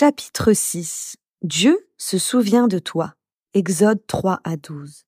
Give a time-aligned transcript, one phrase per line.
[0.00, 3.12] Chapitre 6 Dieu se souvient de toi.
[3.52, 5.04] Exode 3 à 12.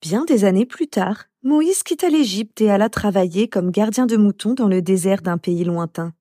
[0.00, 4.54] Bien des années plus tard, Moïse quitta l'Égypte et alla travailler comme gardien de moutons
[4.54, 6.14] dans le désert d'un pays lointain.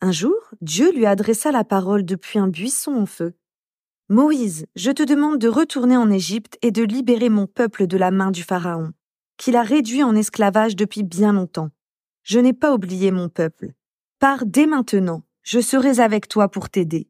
[0.00, 3.34] Un jour, Dieu lui adressa la parole depuis un buisson en feu.
[4.08, 8.10] Moïse, je te demande de retourner en Égypte et de libérer mon peuple de la
[8.10, 8.92] main du Pharaon,
[9.36, 11.68] qu'il a réduit en esclavage depuis bien longtemps.
[12.22, 13.74] Je n'ai pas oublié mon peuple.
[14.18, 17.08] Pars dès maintenant, je serai avec toi pour t'aider.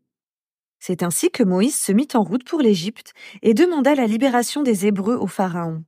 [0.79, 4.87] C'est ainsi que Moïse se mit en route pour l'Égypte et demanda la libération des
[4.87, 5.83] Hébreux au Pharaon.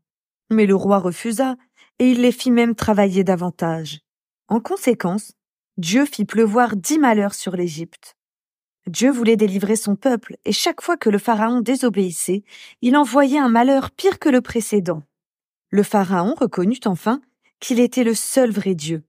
[0.51, 1.57] Mais le roi refusa,
[1.99, 4.01] et il les fit même travailler davantage.
[4.49, 5.33] En conséquence,
[5.77, 8.17] Dieu fit pleuvoir dix malheurs sur l'Égypte.
[8.87, 12.45] Dieu voulait délivrer son peuple, et chaque fois que le Pharaon désobéissait,
[12.81, 15.03] il envoyait un malheur pire que le précédent.
[15.69, 17.21] Le Pharaon reconnut enfin
[17.61, 19.05] qu'il était le seul vrai Dieu.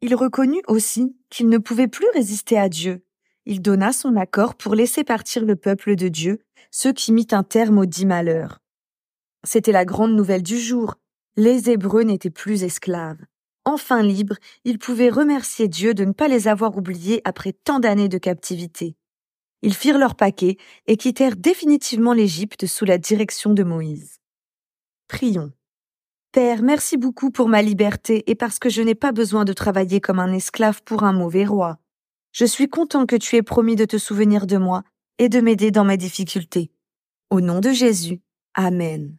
[0.00, 3.04] Il reconnut aussi qu'il ne pouvait plus résister à Dieu.
[3.46, 6.38] Il donna son accord pour laisser partir le peuple de Dieu,
[6.70, 8.60] ce qui mit un terme aux dix malheurs.
[9.44, 10.94] C'était la grande nouvelle du jour.
[11.36, 13.24] Les Hébreux n'étaient plus esclaves.
[13.64, 18.08] Enfin libres, ils pouvaient remercier Dieu de ne pas les avoir oubliés après tant d'années
[18.08, 18.96] de captivité.
[19.62, 24.20] Ils firent leur paquet et quittèrent définitivement l'Égypte sous la direction de Moïse.
[25.08, 25.52] Prions.
[26.32, 30.00] Père, merci beaucoup pour ma liberté et parce que je n'ai pas besoin de travailler
[30.00, 31.78] comme un esclave pour un mauvais roi.
[32.32, 34.82] Je suis content que tu aies promis de te souvenir de moi
[35.18, 36.70] et de m'aider dans mes difficultés.
[37.30, 38.20] Au nom de Jésus.
[38.54, 39.16] Amen.